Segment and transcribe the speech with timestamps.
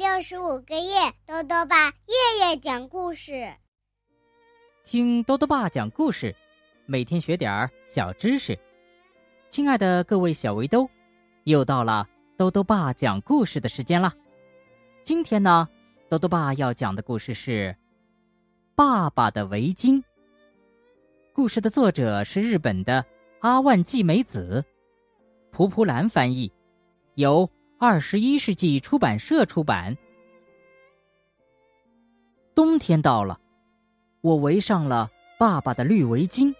[0.00, 3.52] 六十五个夜，豆豆爸夜夜讲故事。
[4.82, 6.34] 听豆豆爸讲故事，
[6.86, 8.58] 每天学点儿小知识。
[9.50, 10.88] 亲爱的各位小围兜，
[11.44, 12.08] 又到了
[12.38, 14.10] 豆豆爸讲故事的时间了。
[15.04, 15.68] 今天呢，
[16.08, 17.68] 豆豆爸要讲的故事是
[18.74, 19.96] 《爸爸的围巾》。
[21.34, 23.04] 故事的作者是日本的
[23.40, 24.64] 阿万纪美子，
[25.50, 26.50] 蒲蒲兰翻译，
[27.16, 27.46] 由。
[27.82, 29.96] 二十一世纪出版社出版。
[32.54, 33.40] 冬天到了，
[34.20, 36.54] 我围上了爸爸的绿围巾。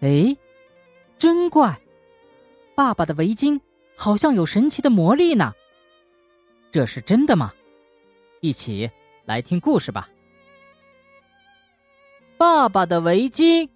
[0.00, 0.34] 哎，
[1.18, 1.78] 真怪！
[2.74, 3.60] 爸爸的围巾
[3.94, 5.52] 好像有神奇的魔力呢。
[6.70, 7.52] 这是真的吗？
[8.40, 8.90] 一起
[9.26, 10.08] 来听故事吧。
[12.38, 13.68] 爸爸的围巾，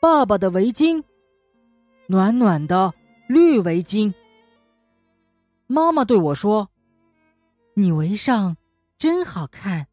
[0.00, 1.04] 爸爸的围巾，
[2.06, 2.94] 暖暖的。
[3.26, 4.12] 绿围巾。
[5.66, 6.68] 妈妈对我说
[7.74, 8.56] ：“你围上
[8.98, 9.86] 真好看。”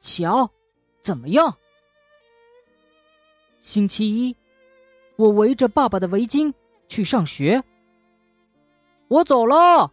[0.00, 0.50] 瞧，
[1.02, 1.54] 怎么样？
[3.60, 4.36] 星期一，
[5.16, 6.52] 我围着爸爸的围巾
[6.88, 7.62] 去上学。
[9.08, 9.92] 我走了。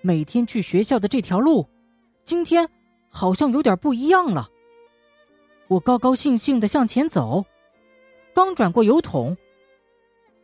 [0.00, 1.68] 每天去学校的这条路，
[2.24, 2.66] 今天
[3.10, 4.48] 好像有点不一样了。
[5.66, 7.44] 我高高兴兴的向前走，
[8.32, 9.36] 刚转过油桶。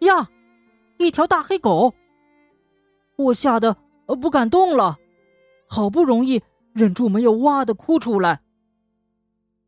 [0.00, 0.30] 呀，
[0.98, 1.92] 一条大黑狗！
[3.16, 3.76] 我吓得
[4.20, 4.98] 不敢动了，
[5.66, 8.42] 好不容易忍住没有哇的哭出来。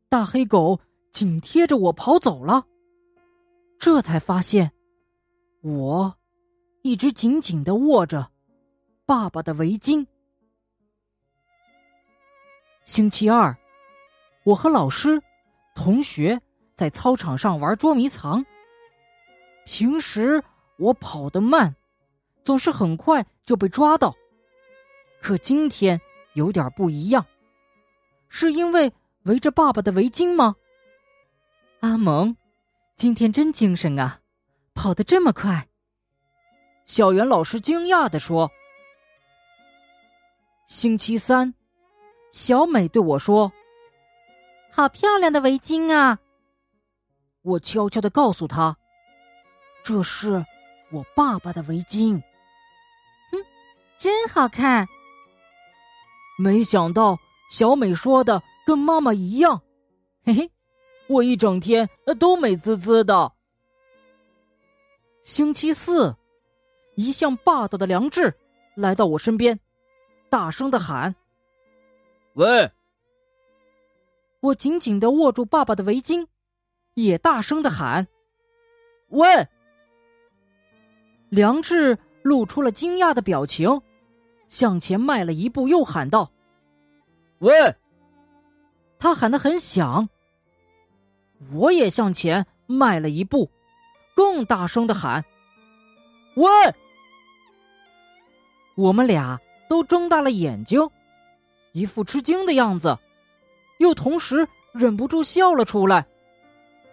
[0.09, 0.79] 大黑狗
[1.12, 2.65] 紧贴着我跑走了，
[3.79, 4.70] 这才发现，
[5.62, 6.15] 我
[6.83, 8.31] 一直紧紧的握着
[9.07, 10.07] 爸爸的围巾。
[12.85, 13.57] 星期二，
[14.45, 15.20] 我和老师、
[15.75, 16.41] 同学
[16.75, 18.45] 在操场上玩捉迷藏。
[19.69, 20.42] 平时
[20.78, 21.77] 我跑得慢，
[22.42, 24.17] 总是很快就被抓到。
[25.20, 26.01] 可今天
[26.33, 27.27] 有点不一样，
[28.30, 28.90] 是因为
[29.24, 30.57] 围着爸爸的围巾吗？
[31.80, 32.34] 阿蒙，
[32.96, 34.20] 今天真精神啊，
[34.73, 35.68] 跑得这么快。
[36.86, 38.51] 小袁老师惊讶的说
[40.67, 41.52] ：“星期三，
[42.33, 43.52] 小美对我说
[44.73, 46.18] ：‘好漂亮的围巾啊！’
[47.42, 48.74] 我悄悄的告诉她。”
[49.89, 50.45] 这是
[50.93, 52.23] 我爸爸的围巾，
[53.33, 53.39] 哼，
[53.97, 54.87] 真好看。
[56.39, 57.17] 没想到
[57.51, 59.63] 小美说的跟妈妈一样，
[60.27, 60.51] 嘿嘿，
[61.07, 61.89] 我一整天
[62.21, 63.33] 都美滋滋的。
[65.23, 66.15] 星期四，
[66.95, 68.37] 一向霸道的梁志
[68.77, 69.59] 来到我身边，
[70.29, 71.15] 大声的喊
[72.37, 72.70] ：“喂！”
[74.41, 76.27] 我紧紧的握住爸爸的围巾，
[76.93, 78.07] 也大声的喊
[79.09, 79.49] ：“喂！”
[81.28, 83.80] 梁志露出了惊讶的表情，
[84.48, 86.30] 向前迈了一步，又喊道
[87.40, 87.52] ：“喂！”
[88.98, 90.08] 他喊得很响。
[91.52, 93.50] 我也向前迈了一步，
[94.16, 95.24] 更大声的喊
[96.34, 96.46] ：“喂！”
[98.74, 100.80] 我们俩都睁大了眼睛，
[101.72, 102.98] 一副吃惊的样子，
[103.78, 106.06] 又同时忍不住笑了出来，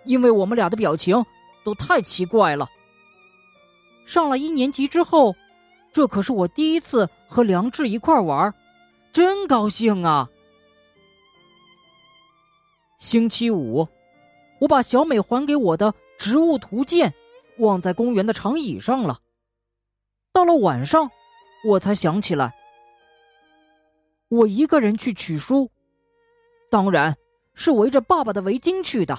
[0.04, 1.26] 因为我们俩的表情
[1.64, 2.70] 都太奇怪了。
[4.06, 5.36] 上了一年级之后，
[5.92, 8.54] 这可是我第一次和梁志一块玩，
[9.12, 10.30] 真高兴啊！
[13.00, 13.88] 星期五，
[14.60, 17.14] 我把小美还给我的植物图鉴
[17.58, 19.20] 忘在公园的长椅上了。
[20.32, 21.10] 到了晚上，
[21.68, 22.54] 我才想起来，
[24.30, 25.70] 我一个人去取书，
[26.70, 27.16] 当然
[27.54, 29.18] 是围着爸爸的围巾去的。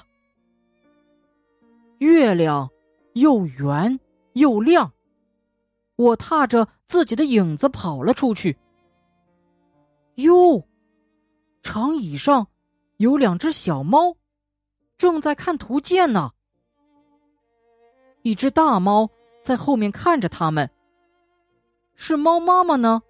[1.98, 2.68] 月亮
[3.14, 3.98] 又圆。
[4.36, 4.92] 又亮，
[5.96, 8.54] 我踏着自己的影子跑了出去。
[10.16, 10.62] 哟，
[11.62, 12.46] 长椅上
[12.98, 14.14] 有两只小猫，
[14.98, 16.30] 正在看图鉴呢。
[18.20, 19.08] 一只大猫
[19.42, 20.70] 在后面看着他们。
[21.94, 23.00] 是猫妈妈呢，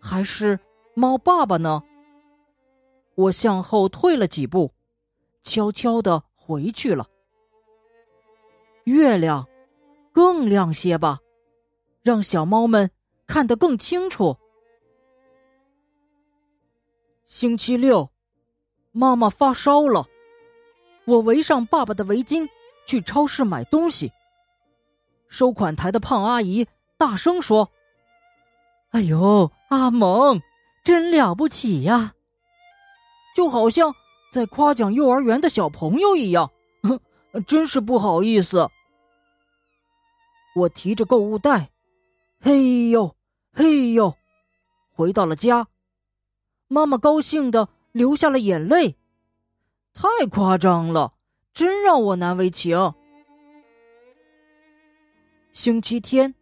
[0.00, 0.56] 还是
[0.94, 1.82] 猫爸爸呢？
[3.16, 4.72] 我向后退了几步，
[5.42, 7.04] 悄悄的回去了。
[8.84, 9.44] 月亮。
[10.12, 11.18] 更亮些吧，
[12.02, 12.90] 让小猫们
[13.26, 14.36] 看得更清楚。
[17.26, 18.10] 星期六，
[18.92, 20.04] 妈妈发烧了，
[21.06, 22.46] 我围上爸爸的围巾
[22.86, 24.12] 去超市买东西。
[25.28, 26.66] 收款台的胖阿姨
[26.98, 27.70] 大声说
[28.92, 30.42] ：“哎呦，阿蒙，
[30.84, 32.12] 真了不起呀！”
[33.34, 33.94] 就好像
[34.30, 36.50] 在夸奖幼儿园的小朋友一样，
[36.82, 37.00] 哼
[37.48, 38.68] 真是不好意思。
[40.54, 41.70] 我提着购物袋，
[42.40, 43.16] 嘿呦，
[43.52, 44.14] 嘿呦，
[44.90, 45.66] 回到了家，
[46.68, 48.96] 妈妈高兴的流下了眼泪，
[49.94, 51.14] 太夸张了，
[51.54, 52.76] 真让我难为情。
[55.52, 56.34] 星期天，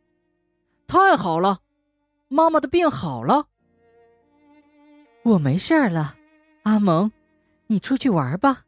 [0.89, 1.61] 太好了，
[2.29, 3.47] 妈妈的病好了，
[5.23, 6.17] 我没事儿了。
[6.65, 7.11] 阿蒙，
[7.69, 8.65] 你出去玩吧。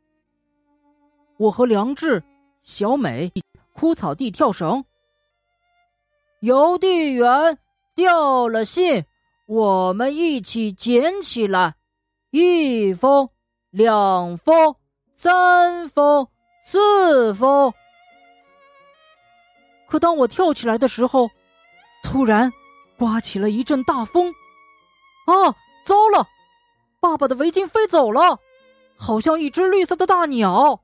[1.36, 2.22] 我和梁志、
[2.62, 3.30] 小美
[3.72, 4.84] 枯草地跳绳。
[6.42, 7.56] 邮递员
[7.94, 9.04] 掉了信，
[9.46, 11.76] 我们一起捡起来。
[12.30, 13.28] 一封，
[13.70, 14.74] 两封，
[15.14, 16.26] 三封，
[16.64, 17.72] 四封。
[19.86, 21.30] 可当我跳起来的时候，
[22.02, 22.52] 突然
[22.98, 24.28] 刮起了一阵大风。
[25.26, 25.54] 啊，
[25.86, 26.26] 糟了！
[26.98, 28.40] 爸爸的围巾飞走了，
[28.96, 30.80] 好像一只绿色的大鸟。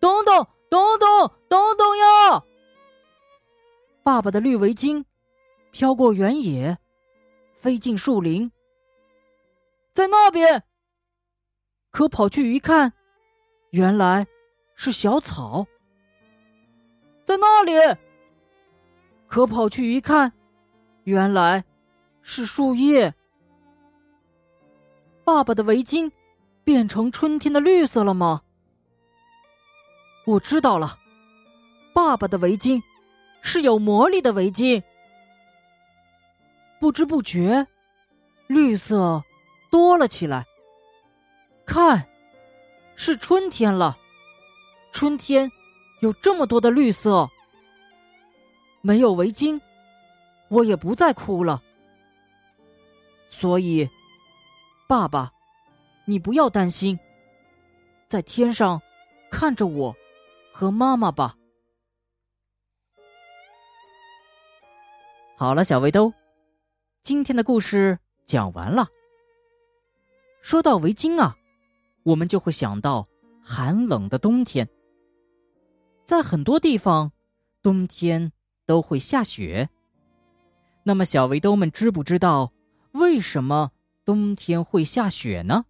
[0.00, 2.42] 等等，等等，等等呀！
[4.02, 5.04] 爸爸的绿围巾
[5.70, 6.76] 飘过原野，
[7.54, 8.50] 飞进树林，
[9.92, 10.62] 在那边。
[11.90, 12.92] 可跑去一看，
[13.70, 14.26] 原来
[14.74, 15.66] 是小草。
[17.24, 17.72] 在那里。
[19.28, 20.32] 可跑去一看，
[21.04, 21.64] 原来
[22.22, 23.14] 是树叶。
[25.24, 26.10] 爸爸的围巾
[26.64, 28.42] 变成春天的绿色了吗？
[30.26, 30.98] 我知道了，
[31.94, 32.82] 爸爸的围巾
[33.42, 34.82] 是有魔力的围巾。
[36.80, 37.66] 不知不觉，
[38.46, 39.22] 绿色
[39.70, 40.46] 多了起来。
[41.66, 42.02] 看，
[42.96, 43.96] 是春天了。
[44.90, 45.50] 春天
[46.00, 47.28] 有这么多的绿色。
[48.80, 49.60] 没有围巾，
[50.48, 51.62] 我也不再哭了。
[53.28, 53.88] 所以，
[54.88, 55.32] 爸爸，
[56.04, 56.98] 你不要担心，
[58.08, 58.80] 在天上
[59.30, 59.94] 看着我。
[60.54, 61.34] 和妈妈吧。
[65.42, 66.14] 好了，小围兜，
[67.02, 68.86] 今天的故事讲完了。
[70.40, 71.36] 说到围巾啊，
[72.04, 73.04] 我们就会想到
[73.42, 74.68] 寒冷的冬天。
[76.04, 77.10] 在很多地方，
[77.60, 78.30] 冬天
[78.66, 79.68] 都会下雪。
[80.84, 82.52] 那么，小围兜们知不知道
[82.92, 83.72] 为什么
[84.04, 85.64] 冬天会下雪呢？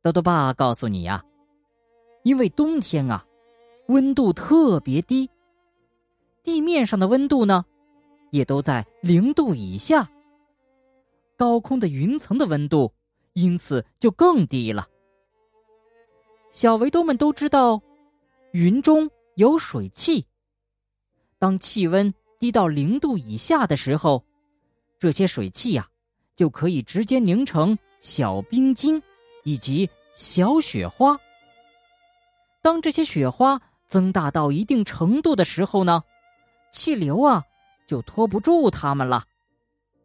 [0.00, 1.22] 豆豆爸告诉你呀。
[2.22, 3.26] 因为冬天啊，
[3.88, 5.28] 温度特别低，
[6.42, 7.66] 地面上的温度呢，
[8.30, 10.08] 也都在零度以下。
[11.36, 12.92] 高空的云层的温度
[13.34, 14.88] 因此就更低了。
[16.50, 17.80] 小围兜们都知道，
[18.52, 20.26] 云中有水汽。
[21.38, 24.24] 当气温低到零度以下的时候，
[24.98, 25.88] 这些水汽呀，
[26.34, 29.00] 就可以直接凝成小冰晶
[29.44, 31.16] 以及小雪花。
[32.60, 36.02] 当这些雪花增大到一定程度的时候呢，
[36.72, 37.44] 气流啊
[37.88, 39.24] 就拖不住它们了，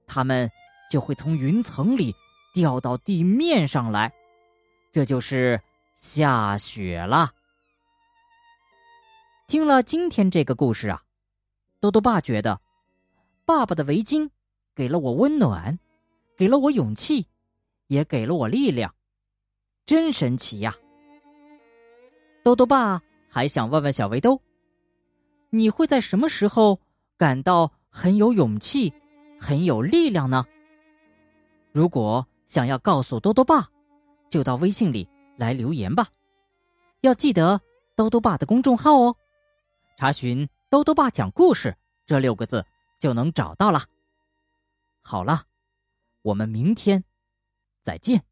[0.08, 0.50] 它们
[0.90, 2.16] 就会从云层里
[2.54, 4.12] 掉到地面上来，
[4.90, 5.62] 这就是
[5.98, 7.30] 下雪了。
[9.48, 11.04] 听了今天这个故事啊，
[11.82, 12.60] 豆豆爸觉得，
[13.46, 14.30] 爸爸的围巾
[14.74, 15.78] 给了我温暖，
[16.38, 17.28] 给了我勇气，
[17.88, 18.96] 也给了我力量，
[19.86, 20.74] 真神奇呀！
[22.44, 24.42] 豆豆爸还想问问小围兜：
[25.50, 26.80] 你会在什么时候
[27.18, 28.94] 感到很有勇气、
[29.40, 30.46] 很有力量呢？
[31.72, 33.70] 如果想要告诉多多爸，
[34.30, 36.08] 就到微信里来留言吧。
[37.02, 37.60] 要记得
[37.96, 39.16] 多多爸的公众号哦，
[39.98, 42.66] 查询“多多爸讲故事”这六个字
[43.00, 43.82] 就能找到了。
[45.02, 45.44] 好了，
[46.22, 47.04] 我们明天
[47.82, 48.24] 再见。